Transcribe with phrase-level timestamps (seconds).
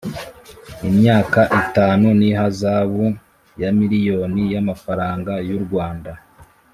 [0.89, 3.05] imyaka itanu nihazabu
[3.61, 6.17] yamiliyoni yamafaranga yuRwandan